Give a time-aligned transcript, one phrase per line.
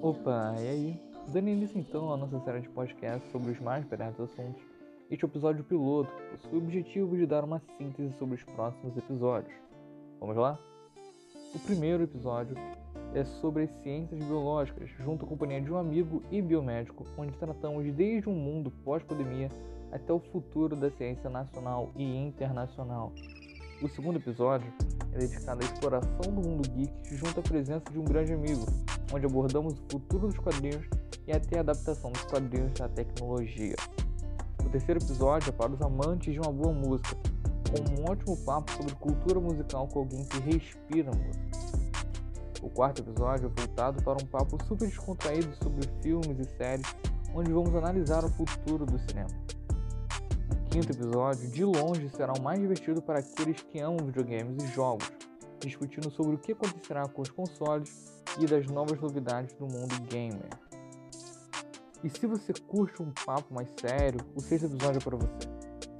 [0.00, 1.00] Opa, e aí?
[1.32, 4.62] Dando início então à nossa série de podcasts sobre os mais variados assuntos,
[5.10, 9.52] este é episódio piloto possui o objetivo de dar uma síntese sobre os próximos episódios.
[10.20, 10.56] Vamos lá?
[11.52, 12.56] O primeiro episódio
[13.12, 17.92] é sobre as ciências biológicas, junto à companhia de um amigo e biomédico, onde tratamos
[17.92, 19.48] desde um mundo pós-pandemia
[19.90, 23.12] até o futuro da ciência nacional e internacional.
[23.82, 24.72] O segundo episódio
[25.12, 28.64] é dedicado à exploração do mundo geek junto à presença de um grande amigo,
[29.12, 30.86] onde abordamos o futuro dos quadrinhos
[31.26, 33.74] e até a adaptação dos quadrinhos à tecnologia.
[34.64, 37.16] O terceiro episódio é para os amantes de uma boa música,
[37.72, 41.58] com um ótimo papo sobre cultura musical com alguém que respira música.
[42.62, 46.86] O quarto episódio é voltado para um papo super descontraído sobre filmes e séries,
[47.34, 49.30] onde vamos analisar o futuro do cinema.
[50.72, 55.12] Quinto episódio, de longe, será o mais divertido para aqueles que amam videogames e jogos,
[55.60, 60.48] discutindo sobre o que acontecerá com os consoles e das novas novidades do mundo gamer.
[62.02, 65.48] E se você curte um papo mais sério, o sexto episódio é para você,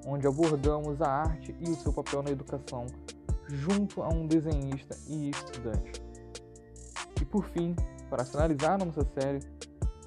[0.06, 2.86] onde abordamos a arte e o seu papel na educação,
[3.50, 6.02] junto a um desenhista e estudante.
[7.20, 7.76] E por fim,
[8.08, 9.40] para finalizar nossa série,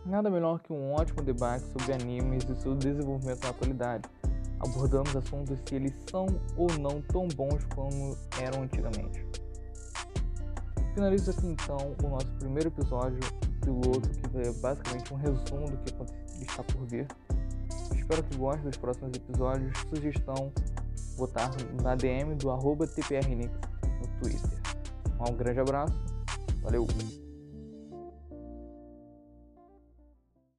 [0.04, 4.10] nada melhor que um ótimo debate sobre animes e seu desenvolvimento na atualidade.
[4.60, 9.26] Abordamos assuntos se eles são ou não tão bons como eram antigamente.
[10.94, 13.20] Finalizo aqui então o nosso primeiro episódio
[13.62, 17.08] piloto, que é basicamente um resumo do que está por vir.
[17.94, 19.78] Espero que gostem dos próximos episódios.
[19.94, 20.54] Sugestão,
[21.18, 23.52] botar na DM do arroba TPRNix
[23.84, 24.62] no Twitter.
[25.20, 26.00] Um grande abraço,
[26.62, 26.88] valeu!